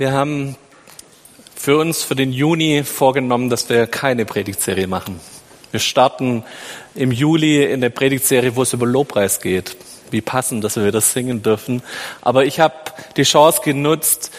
[0.00, 0.56] Wir haben
[1.54, 5.20] für uns für den Juni vorgenommen, dass wir keine Predigtserie machen.
[5.72, 6.42] Wir starten
[6.94, 9.76] im Juli in der Predigtserie, wo es über Lobpreis geht.
[10.10, 11.82] Wie passend, dass wir das singen dürfen.
[12.22, 12.76] Aber ich habe
[13.18, 14.30] die Chance genutzt,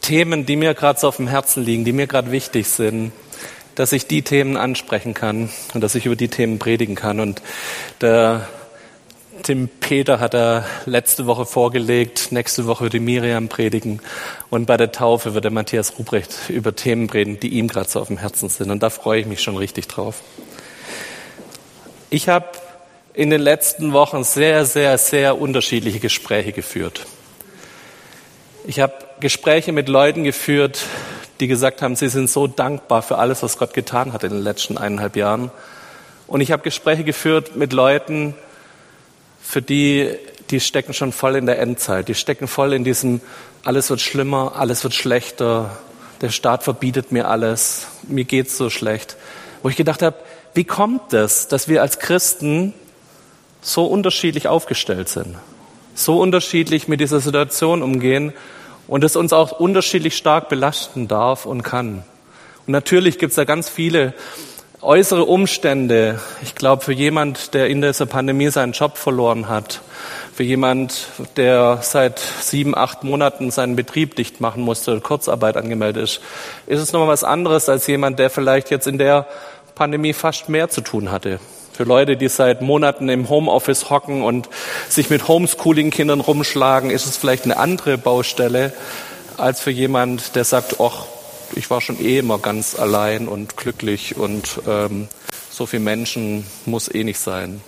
[0.00, 3.12] Themen, die mir gerade so auf dem Herzen liegen, die mir gerade wichtig sind,
[3.76, 7.20] dass ich die Themen ansprechen kann und dass ich über die Themen predigen kann.
[7.20, 7.40] Und
[8.00, 8.48] der
[9.42, 12.30] Tim Peter hat er letzte Woche vorgelegt.
[12.30, 14.00] Nächste Woche wird die Miriam predigen.
[14.48, 18.00] Und bei der Taufe wird der Matthias Ruprecht über Themen reden, die ihm gerade so
[18.00, 18.70] auf dem Herzen sind.
[18.70, 20.22] Und da freue ich mich schon richtig drauf.
[22.10, 22.46] Ich habe
[23.12, 27.06] in den letzten Wochen sehr, sehr, sehr unterschiedliche Gespräche geführt.
[28.66, 30.84] Ich habe Gespräche mit Leuten geführt,
[31.40, 34.42] die gesagt haben, sie sind so dankbar für alles, was Gott getan hat in den
[34.42, 35.50] letzten eineinhalb Jahren.
[36.26, 38.34] Und ich habe Gespräche geführt mit Leuten,
[39.44, 40.10] für die,
[40.50, 42.08] die stecken schon voll in der Endzeit.
[42.08, 43.20] Die stecken voll in diesem,
[43.62, 45.76] alles wird schlimmer, alles wird schlechter,
[46.20, 49.16] der Staat verbietet mir alles, mir geht's so schlecht.
[49.62, 50.16] Wo ich gedacht habe,
[50.54, 52.72] wie kommt es, dass wir als Christen
[53.60, 55.36] so unterschiedlich aufgestellt sind,
[55.94, 58.32] so unterschiedlich mit dieser Situation umgehen
[58.86, 62.04] und es uns auch unterschiedlich stark belasten darf und kann.
[62.66, 64.14] Und natürlich gibt es da ganz viele
[64.84, 69.80] äußere Umstände, ich glaube, für jemand, der in dieser Pandemie seinen Job verloren hat,
[70.34, 76.20] für jemand, der seit sieben, acht Monaten seinen Betrieb dicht machen musste, Kurzarbeit angemeldet ist,
[76.66, 79.26] ist es nochmal was anderes als jemand, der vielleicht jetzt in der
[79.74, 81.40] Pandemie fast mehr zu tun hatte.
[81.72, 84.48] Für Leute, die seit Monaten im Homeoffice hocken und
[84.88, 88.72] sich mit Homeschooling-Kindern rumschlagen, ist es vielleicht eine andere Baustelle
[89.36, 91.06] als für jemand, der sagt, ach,
[91.56, 95.08] ich war schon eh immer ganz allein und glücklich und ähm,
[95.50, 97.60] so viel Menschen muss eh nicht sein.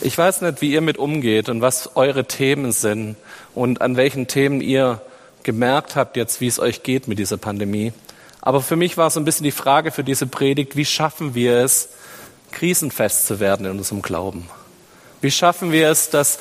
[0.00, 3.16] Ich weiß nicht, wie ihr mit umgeht und was eure Themen sind
[3.54, 5.00] und an welchen Themen ihr
[5.42, 7.92] gemerkt habt jetzt, wie es euch geht mit dieser Pandemie.
[8.40, 11.58] Aber für mich war es ein bisschen die Frage für diese Predigt, wie schaffen wir
[11.58, 11.88] es,
[12.52, 14.48] krisenfest zu werden in unserem Glauben?
[15.20, 16.38] Wie schaffen wir es, dass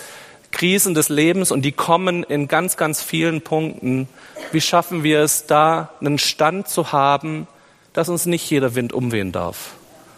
[0.53, 4.07] Krisen des Lebens und die kommen in ganz, ganz vielen Punkten.
[4.53, 7.47] Wie schaffen wir es, da einen Stand zu haben,
[7.91, 9.73] dass uns nicht jeder Wind umwehen darf,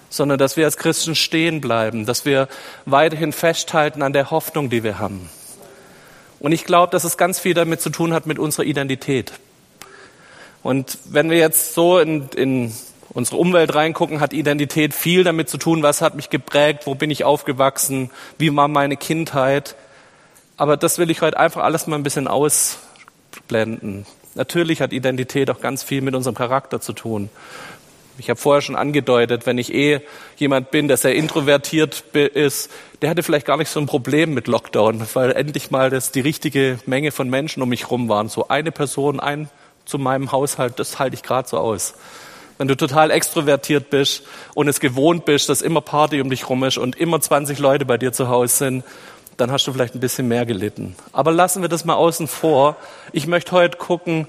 [0.10, 2.48] sondern dass wir als Christen stehen bleiben, dass wir
[2.86, 5.30] weiterhin festhalten an der Hoffnung, die wir haben.
[6.40, 9.34] Und ich glaube, dass es ganz viel damit zu tun hat mit unserer Identität.
[10.62, 12.74] Und wenn wir jetzt so in, in
[13.10, 17.10] unsere Umwelt reingucken, hat Identität viel damit zu tun, was hat mich geprägt, wo bin
[17.10, 19.76] ich aufgewachsen, wie war meine Kindheit.
[20.58, 24.06] Aber das will ich heute einfach alles mal ein bisschen ausblenden.
[24.36, 27.30] Natürlich hat Identität auch ganz viel mit unserem Charakter zu tun.
[28.18, 30.00] Ich habe vorher schon angedeutet, wenn ich eh
[30.38, 32.72] jemand bin, der sehr introvertiert ist,
[33.02, 36.22] der hatte vielleicht gar nicht so ein Problem mit Lockdown, weil endlich mal das die
[36.22, 38.30] richtige Menge von Menschen um mich herum waren.
[38.30, 39.50] So eine Person, ein
[39.84, 41.96] zu meinem Haushalt, das halte ich gerade so aus.
[42.58, 44.24] Wenn du total extrovertiert bist
[44.54, 47.84] und es gewohnt bist, dass immer Party um dich rum ist und immer 20 Leute
[47.84, 48.84] bei dir zu Hause sind
[49.38, 50.96] dann hast du vielleicht ein bisschen mehr gelitten.
[51.12, 52.78] Aber lassen wir das mal außen vor.
[53.12, 54.28] Ich möchte heute gucken,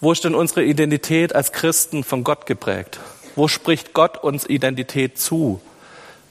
[0.00, 3.00] wo ist denn unsere Identität als Christen von Gott geprägt?
[3.36, 5.60] Wo spricht Gott uns Identität zu?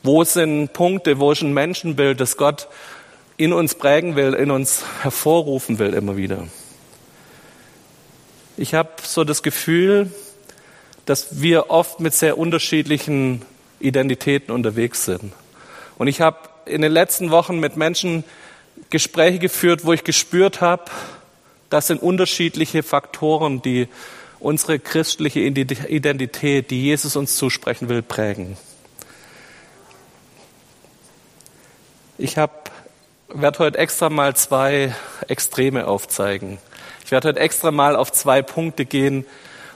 [0.01, 2.67] Wo sind Punkte, wo ist ein Menschenbild, das Gott
[3.37, 6.47] in uns prägen will, in uns hervorrufen will immer wieder?
[8.57, 10.11] Ich habe so das Gefühl,
[11.05, 13.41] dass wir oft mit sehr unterschiedlichen
[13.79, 15.33] Identitäten unterwegs sind.
[15.97, 18.23] Und ich habe in den letzten Wochen mit Menschen
[18.89, 20.85] Gespräche geführt, wo ich gespürt habe,
[21.69, 23.87] das sind unterschiedliche Faktoren, die
[24.39, 28.57] unsere christliche Identität, die Jesus uns zusprechen will, prägen.
[32.17, 34.93] Ich werde heute extra mal zwei
[35.27, 36.59] Extreme aufzeigen.
[37.05, 39.25] Ich werde heute extra mal auf zwei Punkte gehen,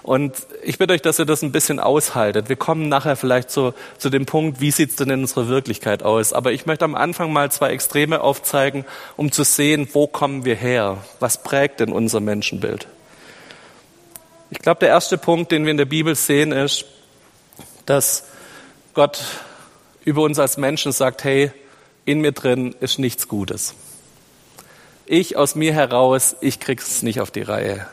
[0.07, 2.47] und ich bitte euch, dass ihr das ein bisschen aushaltet.
[2.47, 6.01] Wir kommen nachher vielleicht so, zu dem Punkt, wie sieht es denn in unserer Wirklichkeit
[6.01, 6.31] aus.
[6.31, 8.85] Aber ich möchte am Anfang mal zwei Extreme aufzeigen,
[9.17, 10.99] um zu sehen, wo kommen wir her?
[11.19, 12.87] Was prägt denn unser Menschenbild?
[14.49, 16.85] Ich glaube, der erste Punkt, den wir in der Bibel sehen, ist,
[17.85, 18.29] dass
[18.93, 19.21] Gott
[20.05, 21.51] über uns als Menschen sagt, hey,
[22.05, 23.75] in mir drin ist nichts Gutes.
[25.05, 27.87] Ich aus mir heraus, ich krieg's nicht auf die Reihe.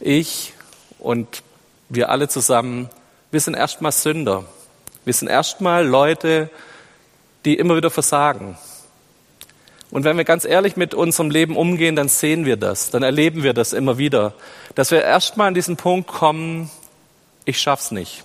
[0.00, 0.54] Ich
[0.98, 1.42] und
[1.88, 2.90] wir alle zusammen,
[3.30, 4.44] wir sind erstmal Sünder.
[5.04, 6.50] Wir sind erstmal Leute,
[7.44, 8.58] die immer wieder versagen.
[9.90, 13.42] Und wenn wir ganz ehrlich mit unserem Leben umgehen, dann sehen wir das, dann erleben
[13.42, 14.34] wir das immer wieder,
[14.74, 16.70] dass wir erstmal an diesen Punkt kommen,
[17.46, 18.24] ich schaff's nicht.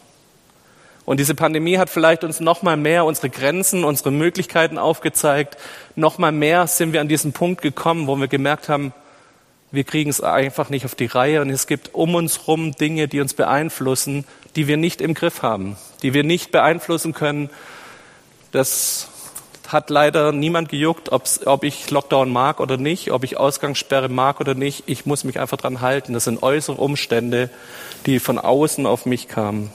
[1.05, 5.57] Und diese Pandemie hat vielleicht uns noch mal mehr unsere Grenzen, unsere Möglichkeiten aufgezeigt.
[5.95, 8.93] Noch mal mehr sind wir an diesen Punkt gekommen, wo wir gemerkt haben,
[9.73, 13.07] wir kriegen es einfach nicht auf die Reihe und es gibt um uns herum Dinge,
[13.07, 14.23] die uns beeinflussen,
[14.55, 17.49] die wir nicht im Griff haben, die wir nicht beeinflussen können.
[18.51, 19.09] Das
[19.67, 24.53] hat leider niemand gejuckt, ob ich Lockdown mag oder nicht, ob ich Ausgangssperre mag oder
[24.53, 24.83] nicht.
[24.85, 26.13] Ich muss mich einfach dran halten.
[26.13, 27.49] Das sind äußere Umstände,
[28.05, 29.71] die von außen auf mich kamen.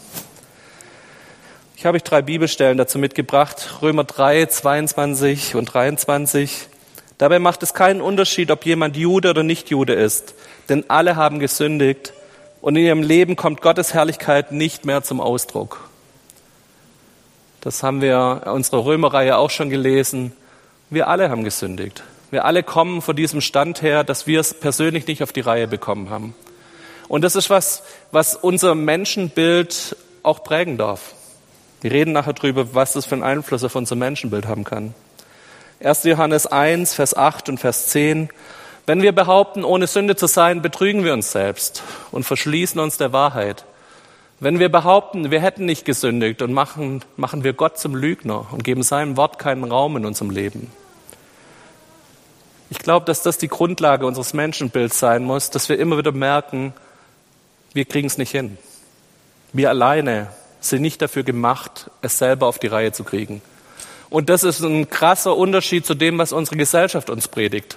[1.76, 3.80] Ich habe euch drei Bibelstellen dazu mitgebracht.
[3.82, 6.67] Römer 3, 22 und 23.
[7.18, 10.34] Dabei macht es keinen Unterschied, ob jemand Jude oder nicht Jude ist,
[10.68, 12.12] denn alle haben gesündigt
[12.60, 15.88] und in ihrem Leben kommt Gottes Herrlichkeit nicht mehr zum Ausdruck.
[17.60, 20.32] Das haben wir in unserer Römerreihe auch schon gelesen.
[20.90, 22.04] Wir alle haben gesündigt.
[22.30, 25.66] Wir alle kommen von diesem Stand her, dass wir es persönlich nicht auf die Reihe
[25.66, 26.34] bekommen haben.
[27.08, 27.82] Und das ist was,
[28.12, 31.14] was unser Menschenbild auch prägen darf.
[31.80, 34.94] Wir reden nachher drüber, was das für einen Einfluss auf unser Menschenbild haben kann.
[35.80, 36.02] 1.
[36.04, 38.30] Johannes 1, Vers 8 und Vers 10.
[38.86, 43.12] Wenn wir behaupten, ohne Sünde zu sein, betrügen wir uns selbst und verschließen uns der
[43.12, 43.64] Wahrheit.
[44.40, 48.64] Wenn wir behaupten, wir hätten nicht gesündigt und machen, machen wir Gott zum Lügner und
[48.64, 50.70] geben seinem Wort keinen Raum in unserem Leben.
[52.70, 56.72] Ich glaube, dass das die Grundlage unseres Menschenbilds sein muss, dass wir immer wieder merken,
[57.72, 58.58] wir kriegen es nicht hin.
[59.52, 63.42] Wir alleine sind nicht dafür gemacht, es selber auf die Reihe zu kriegen.
[64.10, 67.76] Und das ist ein krasser Unterschied zu dem, was unsere Gesellschaft uns predigt.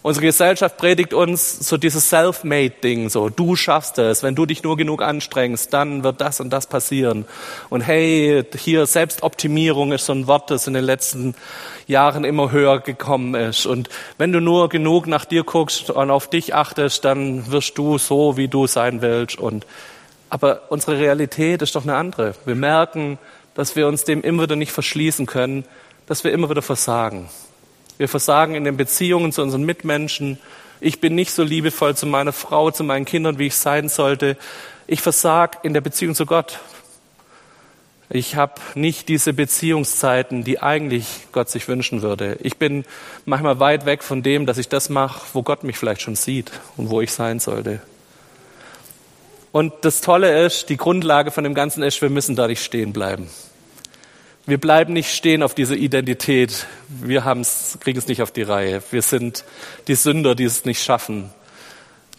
[0.00, 4.76] Unsere Gesellschaft predigt uns so dieses Self-Made-Ding, so du schaffst es, wenn du dich nur
[4.76, 7.24] genug anstrengst, dann wird das und das passieren.
[7.68, 11.34] Und hey, hier Selbstoptimierung ist so ein Wort, das in den letzten
[11.88, 13.66] Jahren immer höher gekommen ist.
[13.66, 13.88] Und
[14.18, 18.36] wenn du nur genug nach dir guckst und auf dich achtest, dann wirst du so,
[18.36, 19.36] wie du sein willst.
[19.38, 19.66] Und
[20.30, 22.34] aber unsere Realität ist doch eine andere.
[22.44, 23.18] Wir merken,
[23.58, 25.64] dass wir uns dem immer wieder nicht verschließen können,
[26.06, 27.28] dass wir immer wieder versagen.
[27.96, 30.38] Wir versagen in den Beziehungen zu unseren Mitmenschen.
[30.78, 34.36] Ich bin nicht so liebevoll zu meiner Frau, zu meinen Kindern, wie ich sein sollte.
[34.86, 36.60] Ich versag in der Beziehung zu Gott.
[38.10, 42.38] Ich habe nicht diese Beziehungszeiten, die eigentlich Gott sich wünschen würde.
[42.40, 42.84] Ich bin
[43.24, 46.52] manchmal weit weg von dem, dass ich das mache, wo Gott mich vielleicht schon sieht
[46.76, 47.80] und wo ich sein sollte.
[49.50, 52.92] Und das Tolle ist, die Grundlage von dem Ganzen ist, wir müssen da nicht stehen
[52.92, 53.28] bleiben.
[54.48, 56.66] Wir bleiben nicht stehen auf dieser Identität.
[56.88, 58.82] Wir kriegen es nicht auf die Reihe.
[58.90, 59.44] Wir sind
[59.88, 61.28] die Sünder, die es nicht schaffen.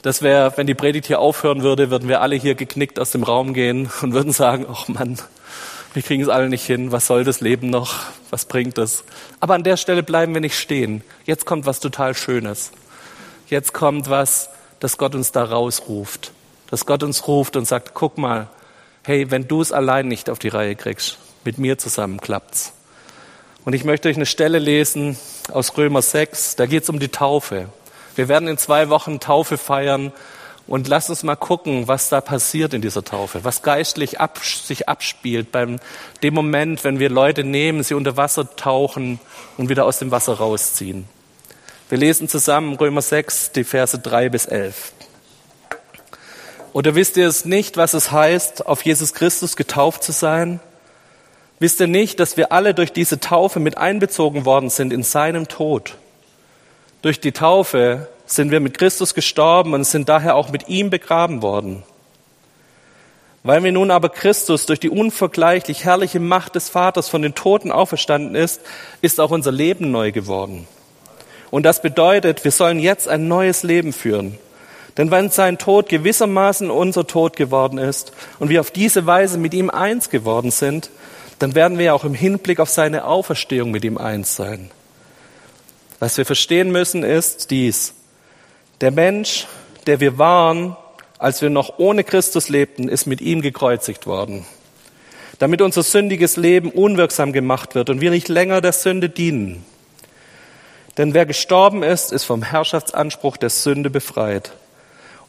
[0.03, 3.23] Das wäre, wenn die Predigt hier aufhören würde, würden wir alle hier geknickt aus dem
[3.23, 5.17] Raum gehen und würden sagen, ach Mann,
[5.95, 6.91] wir kriegen es alle nicht hin.
[6.91, 7.95] Was soll das Leben noch?
[8.29, 9.03] Was bringt es?
[9.39, 11.03] Aber an der Stelle bleiben wir nicht stehen.
[11.25, 12.71] Jetzt kommt was total Schönes.
[13.47, 16.31] Jetzt kommt was, dass Gott uns da rausruft.
[16.69, 18.49] Dass Gott uns ruft und sagt, guck mal,
[19.01, 22.73] hey, wenn du es allein nicht auf die Reihe kriegst, mit mir zusammen klappt's.
[23.65, 25.17] Und ich möchte euch eine Stelle lesen
[25.51, 27.69] aus Römer 6, da geht es um die Taufe.
[28.15, 30.11] Wir werden in zwei Wochen Taufe feiern
[30.67, 34.87] und lasst uns mal gucken, was da passiert in dieser Taufe, was geistlich ab, sich
[34.87, 35.79] abspielt beim
[36.21, 39.19] dem Moment, wenn wir Leute nehmen, sie unter Wasser tauchen
[39.57, 41.05] und wieder aus dem Wasser rausziehen.
[41.89, 44.93] Wir lesen zusammen Römer 6, die Verse 3 bis 11.
[46.71, 50.59] Oder wisst ihr es nicht, was es heißt, auf Jesus Christus getauft zu sein?
[51.59, 55.49] Wisst ihr nicht, dass wir alle durch diese Taufe mit einbezogen worden sind in seinem
[55.49, 55.95] Tod?
[57.01, 61.41] Durch die Taufe sind wir mit Christus gestorben und sind daher auch mit ihm begraben
[61.41, 61.83] worden.
[63.43, 67.71] Weil wir nun aber Christus durch die unvergleichlich herrliche Macht des Vaters von den Toten
[67.71, 68.61] auferstanden ist,
[69.01, 70.67] ist auch unser Leben neu geworden.
[71.51, 74.37] Und das bedeutet, wir sollen jetzt ein neues Leben führen.
[74.97, 79.53] Denn wenn sein Tod gewissermaßen unser Tod geworden ist und wir auf diese Weise mit
[79.53, 80.89] ihm eins geworden sind,
[81.39, 84.71] dann werden wir auch im Hinblick auf seine Auferstehung mit ihm eins sein.
[85.99, 87.93] Was wir verstehen müssen ist dies.
[88.81, 89.47] Der Mensch,
[89.87, 90.77] der wir waren,
[91.17, 94.45] als wir noch ohne Christus lebten, ist mit ihm gekreuzigt worden.
[95.37, 99.65] Damit unser sündiges Leben unwirksam gemacht wird und wir nicht länger der Sünde dienen.
[100.97, 104.51] Denn wer gestorben ist, ist vom Herrschaftsanspruch der Sünde befreit.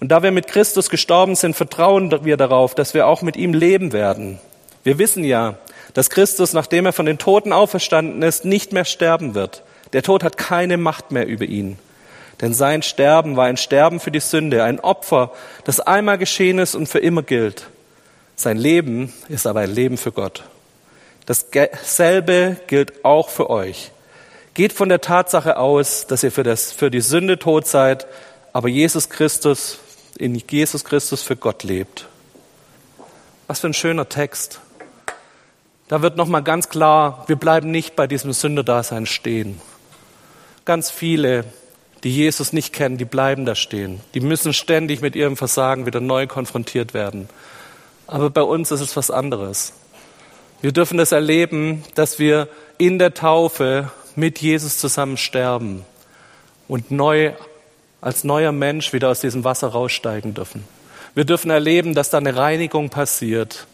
[0.01, 3.53] Und da wir mit Christus gestorben sind, vertrauen wir darauf, dass wir auch mit ihm
[3.53, 4.39] leben werden.
[4.83, 5.59] Wir wissen ja,
[5.95, 9.63] dass Christus, nachdem er von den Toten auferstanden ist, nicht mehr sterben wird.
[9.93, 11.79] Der Tod hat keine Macht mehr über ihn.
[12.41, 15.33] Denn sein Sterben war ein Sterben für die Sünde, ein Opfer,
[15.65, 17.67] das einmal geschehen ist und für immer gilt.
[18.35, 20.45] Sein Leben ist aber ein Leben für Gott.
[21.27, 23.91] Dasselbe gilt auch für euch.
[24.55, 28.07] Geht von der Tatsache aus, dass ihr für, das, für die Sünde tot seid,
[28.53, 29.79] aber Jesus Christus,
[30.17, 32.07] in Jesus Christus für Gott lebt.
[33.47, 34.61] Was für ein schöner Text.
[35.91, 39.61] Da wird nochmal ganz klar, wir bleiben nicht bei diesem Sünderdasein stehen.
[40.65, 41.45] Ganz viele
[42.05, 44.01] die Jesus nicht kennen, die bleiben da stehen.
[44.15, 47.29] Die müssen ständig mit ihrem Versagen wieder neu konfrontiert werden.
[48.07, 49.73] Aber bei uns ist es was anderes.
[50.63, 55.85] Wir dürfen das erleben, dass wir in der Taufe mit Jesus zusammen sterben
[56.69, 57.33] und neu
[58.01, 60.65] als neuer Mensch wieder aus diesem Wasser raussteigen dürfen.
[61.15, 63.67] Wir dürfen erleben, dass da eine Reinigung passiert,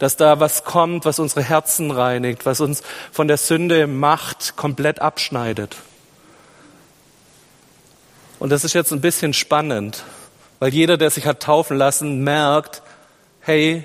[0.00, 5.00] dass da was kommt, was unsere Herzen reinigt, was uns von der Sünde Macht komplett
[5.00, 5.76] abschneidet.
[8.40, 10.02] Und das ist jetzt ein bisschen spannend,
[10.58, 12.82] weil jeder, der sich hat taufen lassen, merkt,
[13.40, 13.84] hey,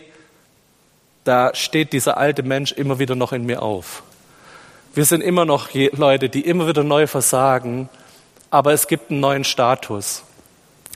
[1.26, 4.02] da steht dieser alte Mensch immer wieder noch in mir auf.
[4.94, 7.90] Wir sind immer noch Leute, die immer wieder neu versagen,
[8.50, 10.24] aber es gibt einen neuen Status.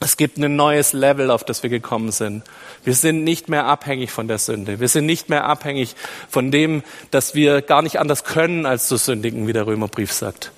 [0.02, 2.44] Es gibt ein neues Level, auf das wir gekommen sind.
[2.84, 4.80] Wir sind nicht mehr abhängig von der Sünde.
[4.80, 5.96] Wir sind nicht mehr abhängig
[6.30, 10.52] von dem, dass wir gar nicht anders können, als zu sündigen, wie der Römerbrief sagt.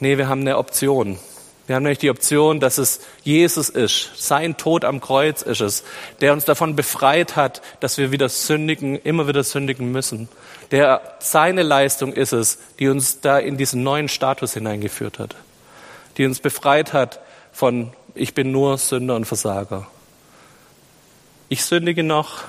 [0.00, 1.18] Nee, wir haben eine Option.
[1.66, 4.10] Wir haben nämlich die Option, dass es Jesus ist.
[4.16, 5.84] Sein Tod am Kreuz ist es,
[6.20, 10.28] der uns davon befreit hat, dass wir wieder sündigen, immer wieder sündigen müssen.
[10.72, 15.36] Der, seine Leistung ist es, die uns da in diesen neuen Status hineingeführt hat
[16.16, 17.20] die uns befreit hat
[17.52, 19.86] von ich bin nur Sünder und Versager.
[21.48, 22.44] Ich sündige noch.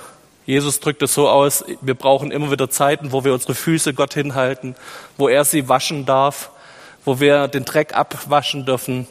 [0.46, 4.14] Jesus drückt es so aus, wir brauchen immer wieder Zeiten, wo wir unsere Füße Gott
[4.14, 4.76] hinhalten,
[5.16, 6.50] wo er sie waschen darf,
[7.04, 9.08] wo wir den Dreck abwaschen dürfen.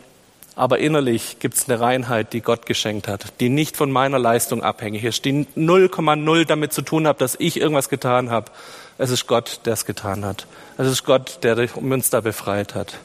[0.56, 4.64] Aber innerlich gibt es eine Reinheit, die Gott geschenkt hat, die nicht von meiner Leistung
[4.64, 8.50] abhängig ist, die 0,0 damit zu tun hat, dass ich irgendwas getan habe.
[8.98, 10.48] Es ist Gott, der es getan hat.
[10.78, 12.98] Es ist Gott, der uns da befreit hat.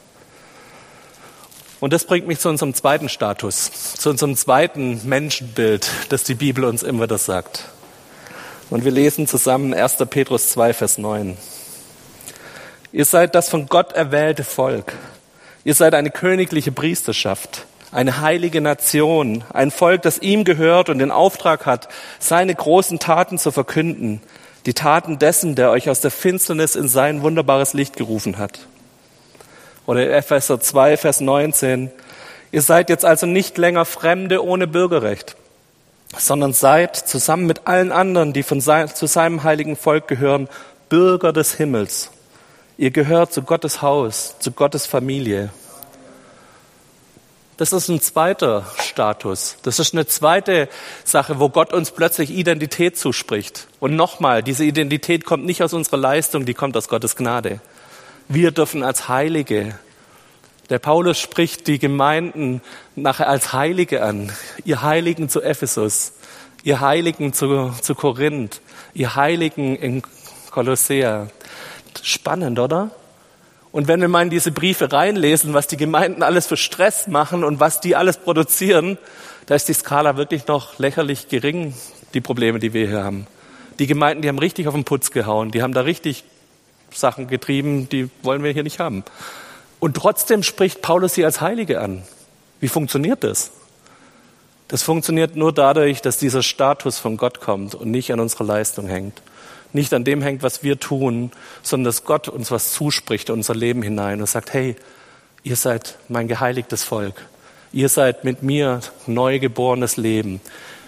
[1.81, 6.63] Und das bringt mich zu unserem zweiten Status, zu unserem zweiten Menschenbild, das die Bibel
[6.63, 7.65] uns immer wieder sagt.
[8.69, 9.97] Und wir lesen zusammen 1.
[10.07, 11.35] Petrus 2, Vers 9.
[12.91, 14.93] Ihr seid das von Gott erwählte Volk.
[15.63, 21.09] Ihr seid eine königliche Priesterschaft, eine heilige Nation, ein Volk, das ihm gehört und den
[21.09, 24.21] Auftrag hat, seine großen Taten zu verkünden,
[24.67, 28.59] die Taten dessen, der euch aus der Finsternis in sein wunderbares Licht gerufen hat.
[29.91, 31.91] Oder Epheser 2, Vers 19.
[32.53, 35.35] Ihr seid jetzt also nicht länger Fremde ohne Bürgerrecht,
[36.17, 40.47] sondern seid zusammen mit allen anderen, die von sein, zu seinem heiligen Volk gehören,
[40.87, 42.09] Bürger des Himmels.
[42.77, 45.49] Ihr gehört zu Gottes Haus, zu Gottes Familie.
[47.57, 49.57] Das ist ein zweiter Status.
[49.63, 50.69] Das ist eine zweite
[51.03, 53.67] Sache, wo Gott uns plötzlich Identität zuspricht.
[53.81, 57.59] Und nochmal, diese Identität kommt nicht aus unserer Leistung, die kommt aus Gottes Gnade.
[58.33, 59.77] Wir dürfen als Heilige.
[60.69, 62.61] Der Paulus spricht die Gemeinden
[62.95, 64.31] nachher als Heilige an.
[64.63, 66.13] Ihr Heiligen zu Ephesus,
[66.63, 68.61] ihr Heiligen zu, zu Korinth,
[68.93, 70.01] ihr Heiligen in
[70.49, 71.27] Kolossea.
[72.03, 72.91] Spannend, oder?
[73.73, 77.43] Und wenn wir mal in diese Briefe reinlesen, was die Gemeinden alles für Stress machen
[77.43, 78.97] und was die alles produzieren,
[79.47, 81.73] da ist die Skala wirklich noch lächerlich gering,
[82.13, 83.27] die Probleme, die wir hier haben.
[83.79, 86.23] Die Gemeinden, die haben richtig auf den Putz gehauen, die haben da richtig
[86.93, 89.03] Sachen getrieben, die wollen wir hier nicht haben.
[89.79, 92.03] Und trotzdem spricht Paulus sie als Heilige an.
[92.59, 93.51] Wie funktioniert das?
[94.67, 98.87] Das funktioniert nur dadurch, dass dieser Status von Gott kommt und nicht an unserer Leistung
[98.87, 99.21] hängt.
[99.73, 101.31] Nicht an dem hängt, was wir tun,
[101.61, 104.75] sondern dass Gott uns was zuspricht in unser Leben hinein und sagt, hey,
[105.43, 107.15] ihr seid mein geheiligtes Volk.
[107.73, 110.41] Ihr seid mit mir neugeborenes Leben.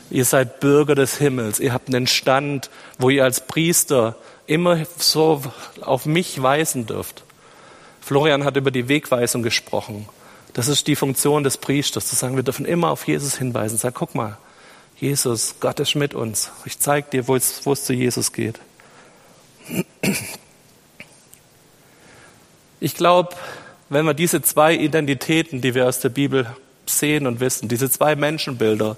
[0.09, 1.59] Ihr seid Bürger des Himmels.
[1.59, 2.69] Ihr habt einen Stand,
[2.99, 4.15] wo ihr als Priester
[4.47, 5.41] immer so
[5.81, 7.23] auf mich weisen dürft.
[8.01, 10.07] Florian hat über die Wegweisung gesprochen.
[10.53, 13.77] Das ist die Funktion des Priesters, zu sagen, wir dürfen immer auf Jesus hinweisen.
[13.77, 14.37] Sag, guck mal,
[14.99, 16.51] Jesus, Gott ist mit uns.
[16.65, 18.59] Ich zeige dir, wo es, wo es zu Jesus geht.
[22.79, 23.35] Ich glaube,
[23.89, 26.47] wenn wir diese zwei Identitäten, die wir aus der Bibel
[26.85, 28.97] sehen und wissen, diese zwei Menschenbilder,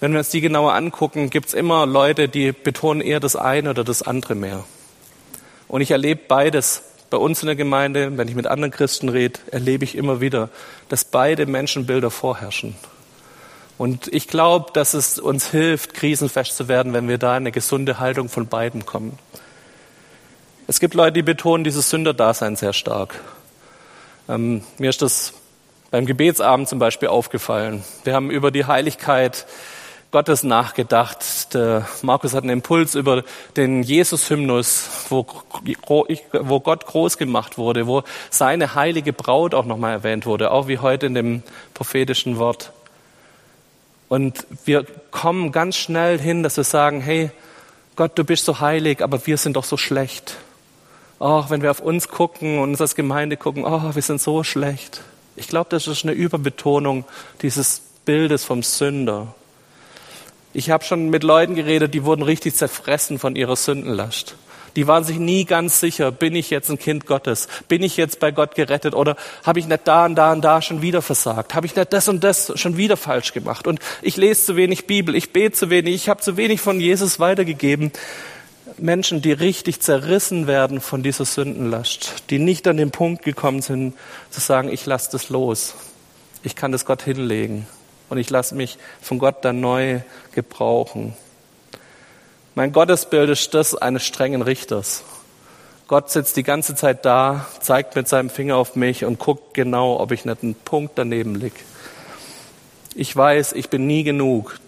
[0.00, 3.70] wenn wir uns die genauer angucken, gibt es immer Leute, die betonen eher das eine
[3.70, 4.64] oder das andere mehr.
[5.68, 6.82] Und ich erlebe beides.
[7.10, 10.48] Bei uns in der Gemeinde, wenn ich mit anderen Christen rede, erlebe ich immer wieder,
[10.88, 12.76] dass beide Menschenbilder vorherrschen.
[13.78, 17.52] Und ich glaube, dass es uns hilft, krisenfest zu werden, wenn wir da in eine
[17.52, 19.18] gesunde Haltung von beiden kommen.
[20.66, 23.20] Es gibt Leute, die betonen dieses Sünderdasein sehr stark.
[24.28, 25.32] Ähm, mir ist das
[25.90, 27.82] beim Gebetsabend zum Beispiel aufgefallen.
[28.04, 29.46] Wir haben über die Heiligkeit
[30.10, 31.54] Gottes nachgedacht.
[31.54, 33.22] Der Markus hat einen Impuls über
[33.56, 35.24] den Jesus-Hymnus, wo,
[36.32, 40.78] wo Gott groß gemacht wurde, wo seine heilige Braut auch nochmal erwähnt wurde, auch wie
[40.78, 41.42] heute in dem
[41.74, 42.72] prophetischen Wort.
[44.08, 47.30] Und wir kommen ganz schnell hin, dass wir sagen, hey,
[47.94, 50.36] Gott, du bist so heilig, aber wir sind doch so schlecht.
[51.20, 54.42] Oh, wenn wir auf uns gucken und uns als Gemeinde gucken, oh, wir sind so
[54.42, 55.02] schlecht.
[55.36, 57.04] Ich glaube, das ist eine Überbetonung
[57.42, 59.34] dieses Bildes vom Sünder.
[60.52, 64.34] Ich habe schon mit Leuten geredet, die wurden richtig zerfressen von ihrer Sündenlast.
[64.76, 67.48] Die waren sich nie ganz sicher, bin ich jetzt ein Kind Gottes?
[67.68, 68.94] Bin ich jetzt bei Gott gerettet?
[68.94, 71.54] Oder habe ich nicht da und da und da schon wieder versagt?
[71.54, 73.66] Habe ich nicht das und das schon wieder falsch gemacht?
[73.66, 76.80] Und ich lese zu wenig Bibel, ich bete zu wenig, ich habe zu wenig von
[76.80, 77.92] Jesus weitergegeben.
[78.76, 83.94] Menschen, die richtig zerrissen werden von dieser Sündenlast, die nicht an den Punkt gekommen sind,
[84.30, 85.74] zu sagen, ich lasse das los.
[86.42, 87.66] Ich kann das Gott hinlegen
[88.10, 90.00] und ich lasse mich von Gott dann neu
[90.32, 91.14] gebrauchen.
[92.54, 95.04] Mein Gottesbild ist das eines strengen Richters.
[95.88, 99.98] Gott sitzt die ganze Zeit da, zeigt mit seinem Finger auf mich und guckt genau,
[99.98, 101.54] ob ich nicht einen Punkt daneben lieg.
[102.94, 104.58] Ich weiß, ich bin nie genug.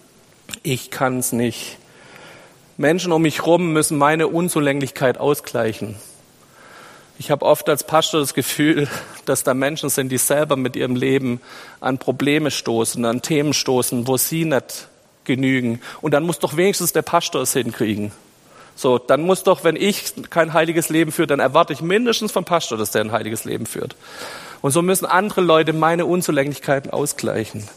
[0.63, 1.77] Ich kann es nicht.
[2.77, 5.95] Menschen um mich herum müssen meine Unzulänglichkeit ausgleichen.
[7.19, 8.87] Ich habe oft als Pastor das Gefühl,
[9.25, 11.41] dass da Menschen sind, die selber mit ihrem Leben
[11.79, 14.87] an Probleme stoßen, an Themen stoßen, wo sie nicht
[15.23, 15.79] genügen.
[16.01, 18.11] Und dann muss doch wenigstens der Pastor es hinkriegen.
[18.75, 22.43] So, dann muss doch, wenn ich kein heiliges Leben führe, dann erwarte ich mindestens vom
[22.43, 23.95] Pastor, dass der ein heiliges Leben führt.
[24.61, 27.67] Und so müssen andere Leute meine Unzulänglichkeiten ausgleichen.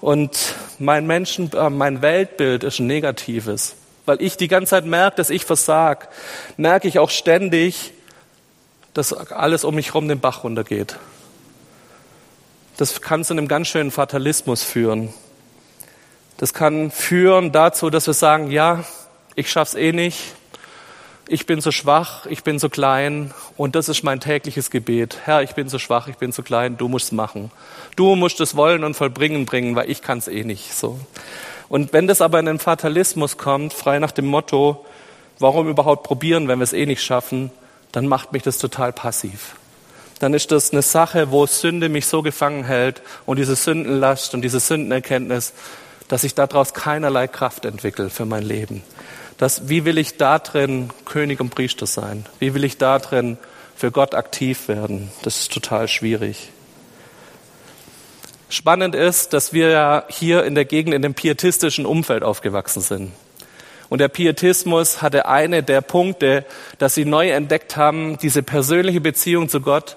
[0.00, 3.76] Und mein Menschen, äh, mein Weltbild ist ein negatives.
[4.04, 6.08] Weil ich die ganze Zeit merke, dass ich versag,
[6.56, 7.92] merke ich auch ständig,
[8.94, 10.98] dass alles um mich herum den Bach runtergeht.
[12.76, 15.12] Das kann zu einem ganz schönen Fatalismus führen.
[16.36, 18.84] Das kann führen dazu, dass wir sagen, ja,
[19.34, 20.34] ich schaff's eh nicht,
[21.28, 25.18] ich bin so schwach, ich bin so klein und das ist mein tägliches Gebet.
[25.24, 27.50] Herr, ich bin so schwach, ich bin so klein, du musst es machen.
[27.96, 30.74] Du musst es wollen und vollbringen bringen, weil ich kann's eh nicht.
[30.74, 30.98] So.
[31.72, 34.84] Und wenn das aber in den Fatalismus kommt, frei nach dem Motto,
[35.38, 37.50] warum überhaupt probieren, wenn wir es eh nicht schaffen,
[37.92, 39.56] dann macht mich das total passiv.
[40.18, 44.42] Dann ist das eine Sache, wo Sünde mich so gefangen hält und diese Sündenlast und
[44.42, 45.54] diese Sündenerkenntnis,
[46.08, 48.82] dass ich daraus keinerlei Kraft entwickle für mein Leben.
[49.38, 52.26] Das, wie will ich da drin König und Priester sein?
[52.38, 53.38] Wie will ich da drin
[53.76, 55.10] für Gott aktiv werden?
[55.22, 56.50] Das ist total schwierig.
[58.52, 63.12] Spannend ist, dass wir ja hier in der Gegend in dem pietistischen Umfeld aufgewachsen sind.
[63.88, 66.44] Und der Pietismus hatte eine der Punkte,
[66.78, 69.96] dass sie neu entdeckt haben, diese persönliche Beziehung zu Gott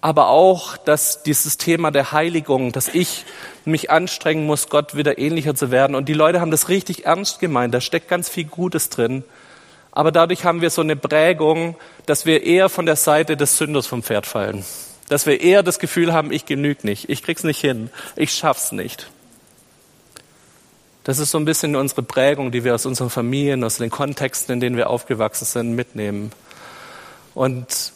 [0.00, 3.24] aber auch, dass dieses Thema der Heiligung, dass ich
[3.64, 5.94] mich anstrengen muss, Gott wieder ähnlicher zu werden.
[5.94, 7.74] Und die Leute haben das richtig ernst gemeint.
[7.74, 9.24] Da steckt ganz viel Gutes drin.
[9.92, 13.86] Aber dadurch haben wir so eine Prägung, dass wir eher von der Seite des Sünders
[13.86, 14.64] vom Pferd fallen.
[15.10, 18.70] Dass wir eher das Gefühl haben, ich genüge nicht, ich krieg's nicht hin, ich schaff's
[18.70, 19.10] nicht.
[21.02, 24.52] Das ist so ein bisschen unsere Prägung, die wir aus unseren Familien, aus den Kontexten,
[24.52, 26.30] in denen wir aufgewachsen sind, mitnehmen.
[27.34, 27.92] Und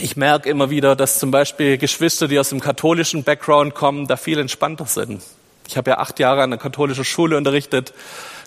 [0.00, 4.16] ich merke immer wieder, dass zum Beispiel Geschwister, die aus dem katholischen Background kommen, da
[4.16, 5.22] viel entspannter sind.
[5.68, 7.94] Ich habe ja acht Jahre an einer katholischen Schule unterrichtet.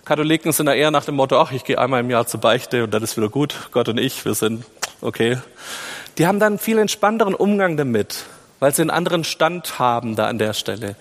[0.04, 2.84] Katholiken sind da eher nach dem Motto, ach, ich gehe einmal im Jahr zur Beichte
[2.84, 3.70] und dann ist wieder gut.
[3.72, 4.66] Gott und ich, wir sind
[5.00, 5.38] okay.
[6.20, 8.26] Die haben dann einen viel entspannteren Umgang damit,
[8.60, 10.98] weil sie einen anderen Stand haben da an der Stelle.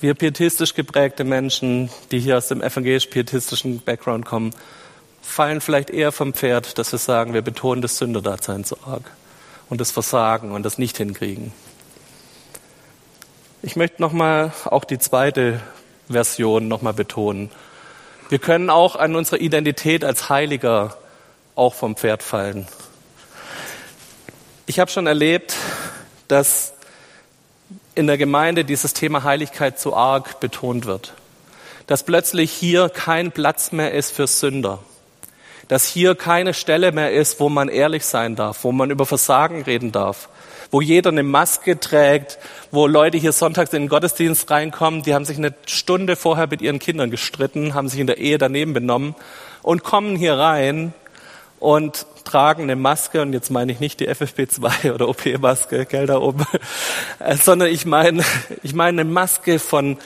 [0.00, 4.54] Wir pietistisch geprägte Menschen, die hier aus dem evangelisch-pietistischen Background kommen,
[5.20, 9.02] fallen vielleicht eher vom Pferd, dass wir sagen, wir betonen das Sünderdasein so arg
[9.68, 11.52] und das Versagen und das Nicht-Hinkriegen.
[13.60, 15.60] Ich möchte nochmal auch die zweite
[16.08, 17.50] Version nochmal betonen.
[18.30, 20.96] Wir können auch an unserer Identität als Heiliger
[21.54, 22.66] auch vom Pferd fallen.
[24.66, 25.54] Ich habe schon erlebt,
[26.28, 26.74] dass
[27.94, 31.14] in der Gemeinde dieses Thema Heiligkeit zu arg betont wird.
[31.86, 34.80] Dass plötzlich hier kein Platz mehr ist für Sünder
[35.68, 39.62] dass hier keine Stelle mehr ist, wo man ehrlich sein darf, wo man über Versagen
[39.62, 40.28] reden darf,
[40.70, 42.38] wo jeder eine Maske trägt,
[42.70, 46.62] wo Leute hier sonntags in den Gottesdienst reinkommen, die haben sich eine Stunde vorher mit
[46.62, 49.14] ihren Kindern gestritten, haben sich in der Ehe daneben benommen
[49.62, 50.92] und kommen hier rein
[51.64, 56.18] und tragen eine Maske, und jetzt meine ich nicht die FFP2 oder OP-Maske, gell, da
[56.18, 56.44] oben,
[57.20, 58.22] äh, sondern ich meine,
[58.62, 59.96] ich meine eine Maske von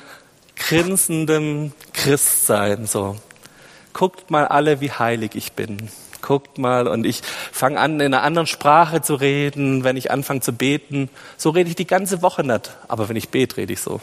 [0.54, 3.16] grinsendem Christsein, so
[3.92, 5.88] guckt mal alle, wie heilig ich bin.
[6.22, 10.40] Guckt mal und ich fange an, in einer anderen Sprache zu reden, wenn ich anfange
[10.40, 11.10] zu beten.
[11.36, 14.00] So rede ich die ganze Woche nicht, aber wenn ich bete, rede ich so.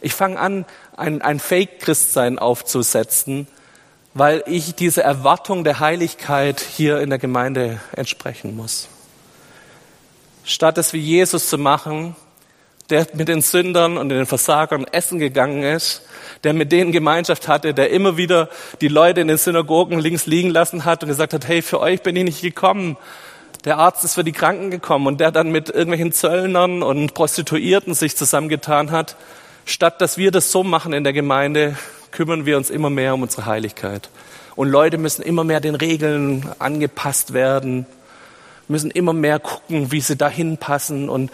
[0.00, 0.64] Ich fange an,
[0.96, 3.46] ein, ein Fake-Christsein aufzusetzen,
[4.18, 8.88] weil ich diese Erwartung der Heiligkeit hier in der Gemeinde entsprechen muss.
[10.44, 12.16] Statt es wie Jesus zu machen,
[12.90, 16.02] der mit den Sündern und den Versagern essen gegangen ist,
[16.42, 18.48] der mit denen Gemeinschaft hatte, der immer wieder
[18.80, 22.02] die Leute in den Synagogen links liegen lassen hat und gesagt hat, hey, für euch
[22.02, 22.96] bin ich nicht gekommen.
[23.64, 27.94] Der Arzt ist für die Kranken gekommen und der dann mit irgendwelchen Zöllnern und Prostituierten
[27.94, 29.16] sich zusammengetan hat.
[29.64, 31.76] Statt dass wir das so machen in der Gemeinde,
[32.10, 34.10] kümmern wir uns immer mehr um unsere Heiligkeit.
[34.56, 37.86] Und Leute müssen immer mehr den Regeln angepasst werden,
[38.66, 41.30] müssen immer mehr gucken, wie sie dahin passen und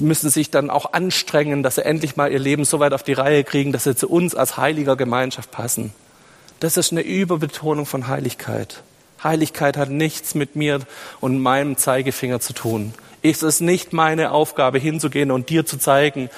[0.00, 3.12] müssen sich dann auch anstrengen, dass sie endlich mal ihr Leben so weit auf die
[3.12, 5.92] Reihe kriegen, dass sie zu uns als heiliger Gemeinschaft passen.
[6.60, 8.82] Das ist eine Überbetonung von Heiligkeit.
[9.22, 10.80] Heiligkeit hat nichts mit mir
[11.20, 12.94] und meinem Zeigefinger zu tun.
[13.30, 16.30] Es ist nicht meine Aufgabe, hinzugehen und dir zu zeigen,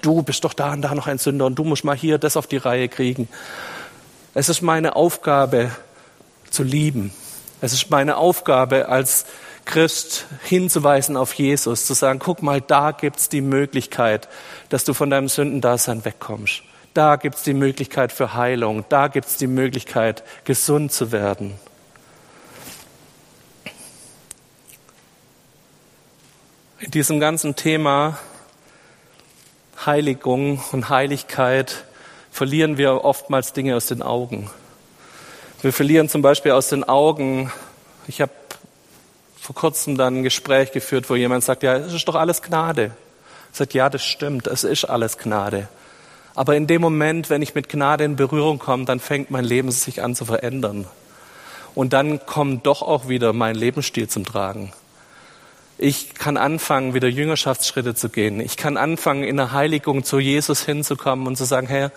[0.00, 2.36] du bist doch da und da noch ein Sünder und du musst mal hier das
[2.36, 3.28] auf die Reihe kriegen.
[4.34, 5.70] Es ist meine Aufgabe
[6.50, 7.12] zu lieben.
[7.60, 9.24] Es ist meine Aufgabe als
[9.64, 14.28] Christ hinzuweisen auf Jesus, zu sagen, guck mal, da gibt's die Möglichkeit,
[14.68, 16.62] dass du von deinem Sündendasein wegkommst.
[16.94, 18.84] Da gibt's die Möglichkeit für Heilung.
[18.88, 21.54] Da gibt's die Möglichkeit, gesund zu werden.
[26.82, 28.18] In diesem ganzen Thema
[29.86, 31.84] Heiligung und Heiligkeit
[32.32, 34.50] verlieren wir oftmals Dinge aus den Augen.
[35.60, 37.52] Wir verlieren zum Beispiel aus den Augen,
[38.08, 38.32] ich habe
[39.40, 42.90] vor kurzem dann ein Gespräch geführt, wo jemand sagt, ja, es ist doch alles Gnade.
[43.52, 45.68] Ich sagt, ja, das stimmt, es ist alles Gnade.
[46.34, 49.70] Aber in dem Moment, wenn ich mit Gnade in Berührung komme, dann fängt mein Leben
[49.70, 50.88] sich an zu verändern.
[51.76, 54.72] Und dann kommt doch auch wieder mein Lebensstil zum Tragen.
[55.82, 58.38] Ich kann anfangen, wieder Jüngerschaftsschritte zu gehen.
[58.38, 61.90] Ich kann anfangen, in der Heiligung zu Jesus hinzukommen und zu sagen, Herr,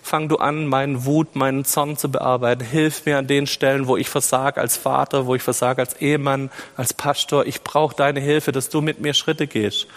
[0.00, 2.64] fang du an, meinen Wut, meinen Zorn zu bearbeiten.
[2.64, 6.52] Hilf mir an den Stellen, wo ich versage als Vater, wo ich versage als Ehemann,
[6.76, 7.44] als Pastor.
[7.44, 9.88] Ich brauche deine Hilfe, dass du mit mir Schritte gehst.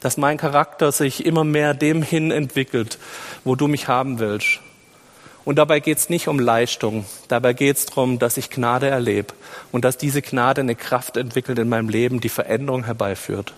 [0.00, 2.98] Dass mein Charakter sich immer mehr dem hin entwickelt,
[3.44, 4.58] wo du mich haben willst.
[5.50, 7.04] Und dabei geht es nicht um Leistung.
[7.26, 9.34] Dabei geht es darum, dass ich Gnade erlebe
[9.72, 13.52] und dass diese Gnade eine Kraft entwickelt in meinem Leben, die Veränderung herbeiführt.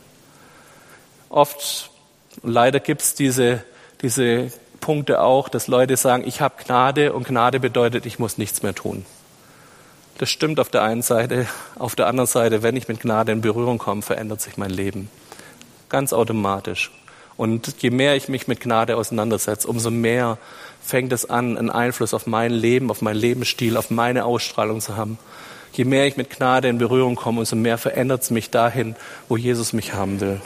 [1.28, 1.90] Oft,
[2.42, 3.62] leider gibt es diese,
[4.00, 4.50] diese
[4.80, 8.74] Punkte auch, dass Leute sagen, ich habe Gnade und Gnade bedeutet, ich muss nichts mehr
[8.74, 9.04] tun.
[10.16, 11.46] Das stimmt auf der einen Seite.
[11.78, 15.10] Auf der anderen Seite, wenn ich mit Gnade in Berührung komme, verändert sich mein Leben.
[15.90, 16.90] Ganz automatisch.
[17.42, 20.38] Und je mehr ich mich mit Gnade auseinandersetze, umso mehr
[20.80, 24.96] fängt es an, einen Einfluss auf mein Leben, auf meinen Lebensstil, auf meine Ausstrahlung zu
[24.96, 25.18] haben.
[25.72, 28.94] Je mehr ich mit Gnade in Berührung komme, umso mehr verändert es mich dahin,
[29.28, 30.40] wo Jesus mich haben will.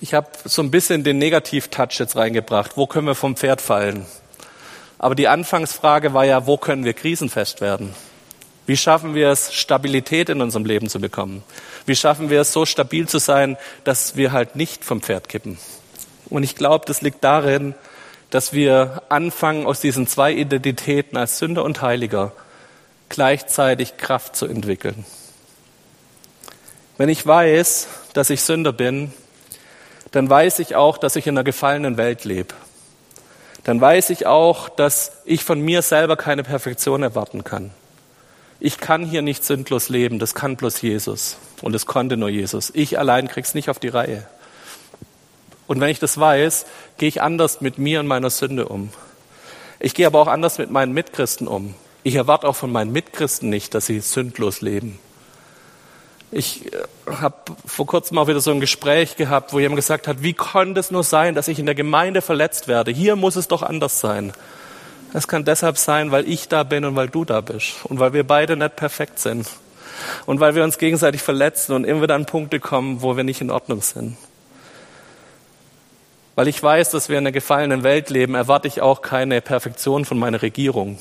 [0.00, 2.76] Ich habe so ein bisschen den Negativ-Touch jetzt reingebracht.
[2.76, 4.06] Wo können wir vom Pferd fallen?
[4.98, 7.94] Aber die Anfangsfrage war ja, wo können wir krisenfest werden?
[8.66, 11.44] Wie schaffen wir es, Stabilität in unserem Leben zu bekommen?
[11.86, 15.58] Wie schaffen wir es, so stabil zu sein, dass wir halt nicht vom Pferd kippen?
[16.30, 17.74] Und ich glaube, das liegt darin,
[18.30, 22.32] dass wir anfangen, aus diesen zwei Identitäten als Sünder und Heiliger
[23.08, 25.04] gleichzeitig Kraft zu entwickeln.
[26.96, 29.12] Wenn ich weiß, dass ich Sünder bin,
[30.12, 32.54] dann weiß ich auch, dass ich in einer gefallenen Welt lebe.
[33.64, 37.70] Dann weiß ich auch, dass ich von mir selber keine Perfektion erwarten kann.
[38.64, 41.36] Ich kann hier nicht sündlos leben, das kann bloß Jesus.
[41.62, 42.70] Und es konnte nur Jesus.
[42.72, 44.24] Ich allein krieg's nicht auf die Reihe.
[45.66, 48.90] Und wenn ich das weiß, gehe ich anders mit mir und meiner Sünde um.
[49.80, 51.74] Ich gehe aber auch anders mit meinen Mitchristen um.
[52.04, 55.00] Ich erwarte auch von meinen Mitchristen nicht, dass sie sündlos leben.
[56.30, 60.22] Ich äh, habe vor kurzem auch wieder so ein Gespräch gehabt, wo jemand gesagt hat,
[60.22, 62.92] wie konnte es nur sein, dass ich in der Gemeinde verletzt werde?
[62.92, 64.32] Hier muss es doch anders sein.
[65.12, 68.12] Das kann deshalb sein, weil ich da bin und weil du da bist und weil
[68.12, 69.46] wir beide nicht perfekt sind
[70.26, 73.40] und weil wir uns gegenseitig verletzen und immer wieder an Punkte kommen, wo wir nicht
[73.40, 74.16] in Ordnung sind.
[76.34, 80.06] Weil ich weiß, dass wir in einer gefallenen Welt leben, erwarte ich auch keine Perfektion
[80.06, 80.98] von meiner Regierung.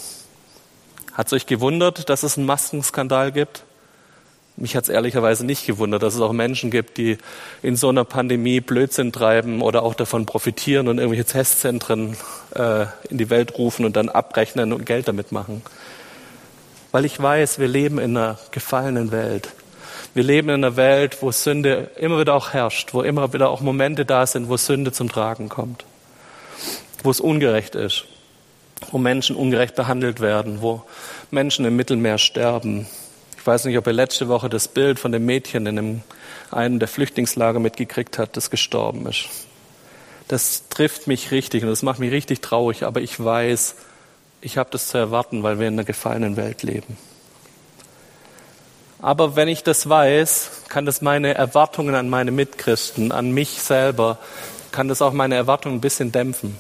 [1.14, 3.64] Hat es euch gewundert, dass es einen Maskenskandal gibt?
[4.58, 7.18] Mich hat es ehrlicherweise nicht gewundert, dass es auch Menschen gibt, die
[7.64, 12.18] in so einer Pandemie Blödsinn treiben oder auch davon profitieren und irgendwelche Testzentren
[12.54, 15.62] äh, in die Welt rufen und dann abrechnen und Geld damit machen.
[16.92, 19.50] Weil ich weiß, wir leben in einer gefallenen Welt.
[20.14, 23.62] Wir leben in einer Welt, wo Sünde immer wieder auch herrscht, wo immer wieder auch
[23.62, 25.86] Momente da sind, wo Sünde zum Tragen kommt,
[27.02, 28.04] wo es ungerecht ist,
[28.92, 30.84] wo Menschen ungerecht behandelt werden, wo
[31.32, 32.88] Menschen im Mittelmeer sterben.
[33.42, 36.04] Ich weiß nicht, ob ihr letzte Woche das Bild von dem Mädchen in
[36.52, 39.30] einem, der Flüchtlingslager mitgekriegt habt, das gestorben ist.
[40.28, 43.74] Das trifft mich richtig und das macht mich richtig traurig, aber ich weiß,
[44.42, 46.98] ich habe das zu erwarten, weil wir in einer gefallenen Welt leben.
[49.02, 54.20] Aber wenn ich das weiß, kann das meine Erwartungen an meine Mitchristen, an mich selber,
[54.72, 56.60] kann das auch meine Erwartungen ein bisschen dämpfen.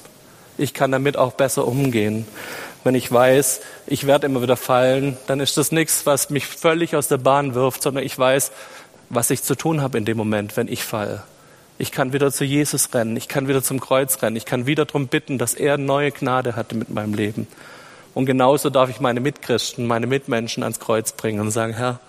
[0.57, 2.25] Ich kann damit auch besser umgehen,
[2.83, 6.95] wenn ich weiß, ich werde immer wieder fallen, dann ist das nichts, was mich völlig
[6.95, 8.51] aus der Bahn wirft, sondern ich weiß,
[9.09, 11.23] was ich zu tun habe in dem Moment, wenn ich falle.
[11.77, 14.85] Ich kann wieder zu Jesus rennen, ich kann wieder zum Kreuz rennen, ich kann wieder
[14.85, 17.47] darum bitten, dass er neue Gnade hatte mit meinem Leben.
[18.13, 21.99] Und genauso darf ich meine Mitchristen, meine Mitmenschen ans Kreuz bringen und sagen, Herr,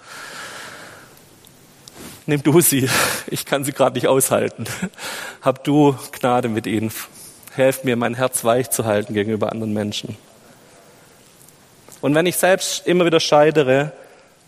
[2.27, 2.89] nimm du sie,
[3.29, 4.67] ich kann sie gerade nicht aushalten.
[5.43, 6.93] Hab du Gnade mit ihnen.
[7.55, 10.17] Helf mir, mein Herz weich zu halten gegenüber anderen Menschen.
[12.03, 13.93] Und wenn ich selbst immer wieder scheidere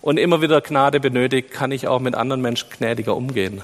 [0.03, 3.63] und immer wieder Gnade benötige, kann ich auch mit anderen Menschen gnädiger umgehen.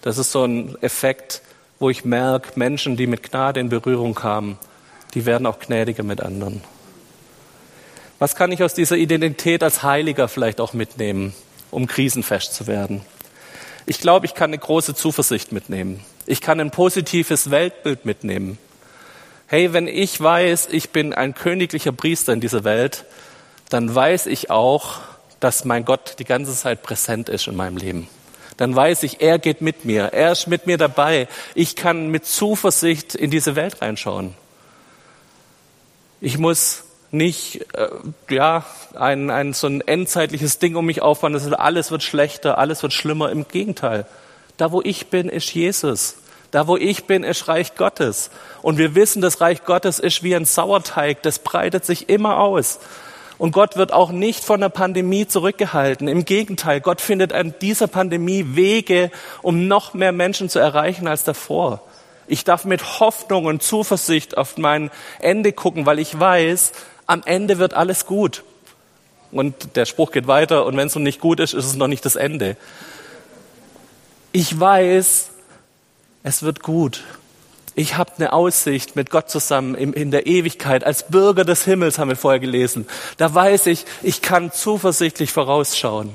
[0.00, 1.42] Das ist so ein Effekt,
[1.78, 4.56] wo ich merke, Menschen, die mit Gnade in Berührung kamen,
[5.14, 6.62] die werden auch gnädiger mit anderen.
[8.20, 11.34] Was kann ich aus dieser Identität als Heiliger vielleicht auch mitnehmen,
[11.72, 13.02] um krisenfest zu werden?
[13.84, 16.04] Ich glaube, ich kann eine große Zuversicht mitnehmen.
[16.24, 18.58] Ich kann ein positives Weltbild mitnehmen.
[19.46, 23.04] Hey, wenn ich weiß, ich bin ein königlicher Priester in dieser Welt,
[23.68, 25.00] dann weiß ich auch,
[25.40, 28.08] dass mein Gott die ganze Zeit präsent ist in meinem Leben.
[28.56, 31.26] Dann weiß ich, er geht mit mir, er ist mit mir dabei.
[31.54, 34.34] Ich kann mit Zuversicht in diese Welt reinschauen.
[36.20, 37.88] Ich muss nicht äh,
[38.30, 42.58] ja ein, ein so ein endzeitliches Ding um mich aufbauen, das ist, alles wird schlechter,
[42.58, 43.30] alles wird schlimmer.
[43.30, 44.06] Im Gegenteil,
[44.56, 46.16] da wo ich bin, ist Jesus.
[46.52, 48.30] Da wo ich bin, ist Reich Gottes.
[48.60, 52.78] Und wir wissen, das Reich Gottes ist wie ein Sauerteig, das breitet sich immer aus.
[53.38, 56.08] Und Gott wird auch nicht von der Pandemie zurückgehalten.
[56.08, 59.10] Im Gegenteil, Gott findet an dieser Pandemie Wege,
[59.40, 61.80] um noch mehr Menschen zu erreichen als davor.
[62.26, 66.72] Ich darf mit Hoffnung und Zuversicht auf mein Ende gucken, weil ich weiß,
[67.06, 68.44] am Ende wird alles gut.
[69.32, 71.88] Und der Spruch geht weiter, und wenn es noch nicht gut ist, ist es noch
[71.88, 72.58] nicht das Ende.
[74.32, 75.30] Ich weiß,
[76.22, 77.02] es wird gut.
[77.74, 80.84] Ich habe eine Aussicht mit Gott zusammen in der Ewigkeit.
[80.84, 82.86] Als Bürger des Himmels haben wir vorher gelesen.
[83.16, 86.14] Da weiß ich, ich kann zuversichtlich vorausschauen.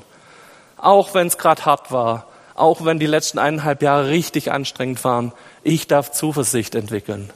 [0.77, 5.31] Auch wenn es gerade hart war, auch wenn die letzten eineinhalb Jahre richtig anstrengend waren,
[5.63, 7.31] ich darf Zuversicht entwickeln.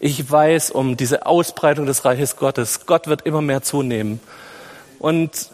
[0.00, 2.84] Ich weiß um diese Ausbreitung des Reiches Gottes.
[2.84, 4.20] Gott wird immer mehr zunehmen.
[4.98, 5.48] Und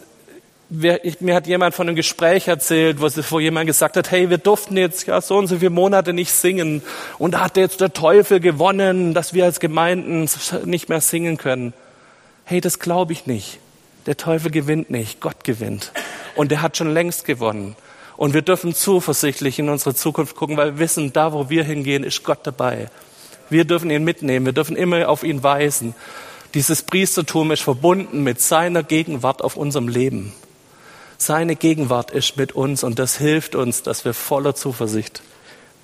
[0.69, 5.05] mir hat jemand von einem Gespräch erzählt, wo, jemand gesagt hat, hey, wir durften jetzt
[5.05, 6.81] ja so und so viele Monate nicht singen.
[7.19, 10.27] Und da hat jetzt der Teufel gewonnen, dass wir als Gemeinden
[10.65, 11.73] nicht mehr singen können.
[12.45, 13.59] Hey, das glaube ich nicht.
[14.05, 15.91] Der Teufel gewinnt nicht, Gott gewinnt.
[16.35, 17.75] Und er hat schon längst gewonnen.
[18.17, 22.03] Und wir dürfen zuversichtlich in unsere Zukunft gucken, weil wir wissen, da wo wir hingehen,
[22.03, 22.89] ist Gott dabei.
[23.49, 25.95] Wir dürfen ihn mitnehmen, wir dürfen immer auf ihn weisen.
[26.53, 30.33] Dieses Priestertum ist verbunden mit seiner Gegenwart auf unserem Leben.
[31.17, 35.21] Seine Gegenwart ist mit uns und das hilft uns, dass wir voller Zuversicht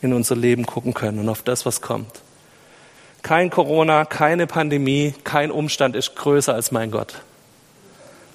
[0.02, 2.22] in unser Leben gucken können und auf das, was kommt.
[3.22, 7.22] Kein Corona, keine Pandemie, kein Umstand ist größer als mein Gott.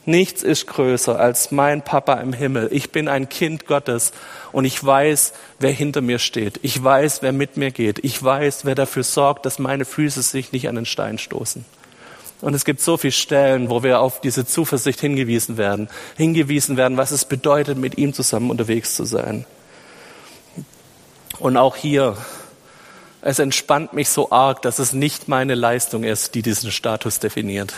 [0.07, 2.69] Nichts ist größer als mein Papa im Himmel.
[2.71, 4.13] Ich bin ein Kind Gottes
[4.53, 6.61] und ich weiß, wer hinter mir steht.
[6.63, 8.05] Ich weiß, wer mit mir geht.
[8.05, 11.65] Ich weiß, wer dafür sorgt, dass meine Füße sich nicht an den Stein stoßen.
[12.41, 16.97] Und es gibt so viele Stellen, wo wir auf diese Zuversicht hingewiesen werden, hingewiesen werden,
[16.97, 19.47] was es bedeutet, mit ihm zusammen unterwegs zu sein.
[21.39, 22.17] Und auch hier,
[23.23, 27.75] es entspannt mich so arg, dass es nicht meine Leistung ist, die diesen Status definiert,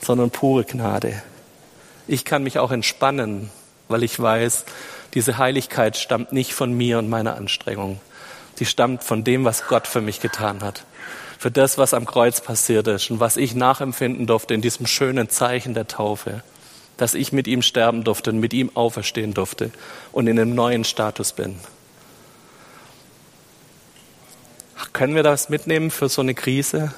[0.00, 1.22] sondern pure Gnade.
[2.06, 3.50] Ich kann mich auch entspannen,
[3.88, 4.64] weil ich weiß,
[5.14, 8.00] diese Heiligkeit stammt nicht von mir und meiner Anstrengung.
[8.56, 10.84] Sie stammt von dem, was Gott für mich getan hat.
[11.40, 15.30] Für das, was am Kreuz passiert ist und was ich nachempfinden durfte in diesem schönen
[15.30, 16.42] Zeichen der Taufe.
[16.98, 19.70] Dass ich mit ihm sterben durfte und mit ihm auferstehen durfte
[20.12, 21.58] und in einem neuen Status bin.
[24.92, 26.92] Können wir das mitnehmen für so eine Krise?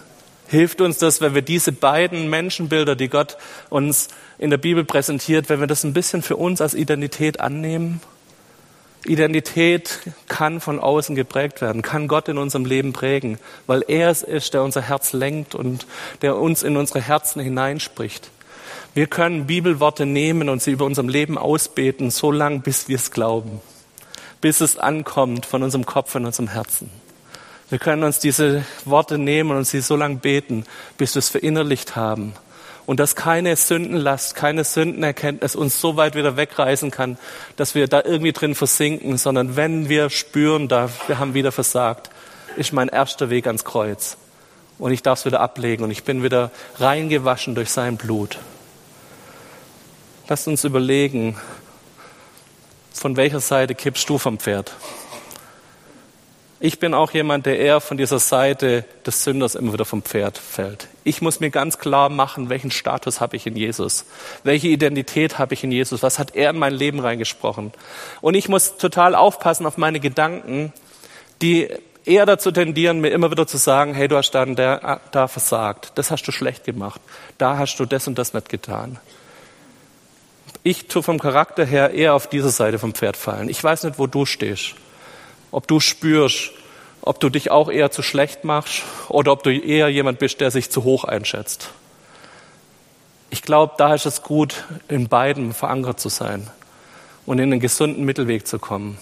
[0.48, 3.37] hilft uns das, wenn wir diese beiden Menschenbilder, die Gott
[3.70, 8.00] uns in der Bibel präsentiert, wenn wir das ein bisschen für uns als Identität annehmen?
[9.04, 14.22] Identität kann von außen geprägt werden, kann Gott in unserem Leben prägen, weil er es
[14.22, 15.86] ist, der unser Herz lenkt und
[16.22, 18.30] der uns in unsere Herzen hineinspricht.
[18.94, 23.10] Wir können Bibelworte nehmen und sie über unserem Leben ausbeten, so lange, bis wir es
[23.10, 23.60] glauben,
[24.40, 26.90] bis es ankommt von unserem Kopf und unserem Herzen.
[27.70, 30.64] Wir können uns diese Worte nehmen und sie so lange beten,
[30.98, 32.34] bis wir es verinnerlicht haben.
[32.85, 37.16] Und dass keine Sündenlast, keine Sündenerkenntnis uns so weit wieder wegreißen kann,
[37.57, 42.11] dass wir da irgendwie drin versinken, sondern wenn wir spüren, da wir haben wieder versagt,
[42.57, 44.16] ist mein erster Weg ans Kreuz.
[44.79, 48.38] Und ich darf es wieder ablegen und ich bin wieder reingewaschen durch sein Blut.
[50.29, 51.37] Lasst uns überlegen,
[52.92, 54.73] von welcher Seite kippst du vom Pferd?
[56.64, 60.38] Ich bin auch jemand, der eher von dieser Seite des Sünders immer wieder vom Pferd
[60.38, 60.87] fällt.
[61.03, 64.05] Ich muss mir ganz klar machen, welchen Status habe ich in Jesus?
[64.44, 66.05] Welche Identität habe ich in Jesus?
[66.05, 67.72] Was hat er in mein Leben reingesprochen?
[68.20, 70.72] Und ich muss total aufpassen auf meine Gedanken,
[71.42, 71.68] die
[72.05, 75.90] eher dazu tendieren, mir immer wieder zu sagen, hey, du hast da, der, da versagt,
[75.96, 77.01] das hast du schlecht gemacht,
[77.38, 79.01] da hast du das und das nicht getan.
[80.62, 83.48] Ich tue vom Charakter her eher auf dieser Seite vom Pferd fallen.
[83.48, 84.77] Ich weiß nicht, wo du stehst
[85.52, 86.50] ob du spürst,
[87.02, 90.50] ob du dich auch eher zu schlecht machst oder ob du eher jemand bist, der
[90.50, 91.70] sich zu hoch einschätzt.
[93.30, 96.50] Ich glaube, da ist es gut, in beiden verankert zu sein
[97.24, 98.98] und in einen gesunden Mittelweg zu kommen.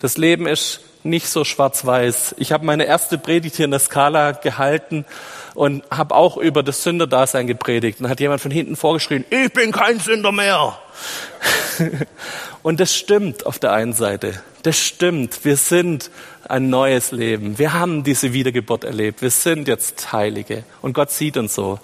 [0.00, 2.36] Das Leben ist nicht so schwarz-weiß.
[2.38, 5.04] Ich habe meine erste Predigt hier in der Skala gehalten
[5.54, 8.00] und habe auch über das Sünderdasein gepredigt.
[8.00, 10.78] Und hat jemand von hinten vorgeschrien, ich bin kein Sünder mehr.
[12.64, 14.40] und das stimmt auf der einen Seite.
[14.62, 15.44] Das stimmt.
[15.44, 16.10] Wir sind
[16.48, 17.58] ein neues Leben.
[17.58, 19.20] Wir haben diese Wiedergeburt erlebt.
[19.20, 20.64] Wir sind jetzt Heilige.
[20.80, 21.78] Und Gott sieht uns so.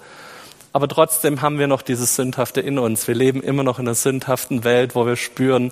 [0.73, 3.07] Aber trotzdem haben wir noch dieses Sündhafte in uns.
[3.07, 5.71] Wir leben immer noch in einer sündhaften Welt, wo wir spüren,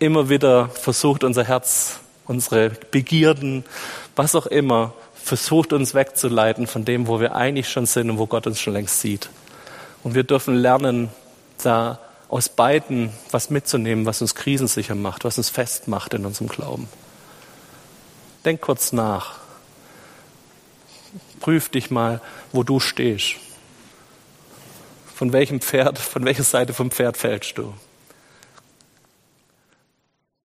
[0.00, 3.64] immer wieder versucht unser Herz, unsere Begierden,
[4.16, 8.26] was auch immer, versucht uns wegzuleiten von dem, wo wir eigentlich schon sind und wo
[8.26, 9.30] Gott uns schon längst sieht.
[10.02, 11.08] Und wir dürfen lernen,
[11.62, 16.88] da aus beiden was mitzunehmen, was uns krisensicher macht, was uns festmacht in unserem Glauben.
[18.44, 19.38] Denk kurz nach.
[21.40, 22.20] Prüf dich mal,
[22.52, 23.36] wo du stehst.
[25.14, 27.74] Von welchem Pferd, von welcher Seite vom Pferd fällst du?